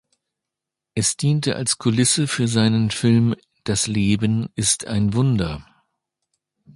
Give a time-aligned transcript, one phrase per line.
[0.95, 5.63] Es diente als Kulisse für seinen Film "Das Leben ist ein Wunder".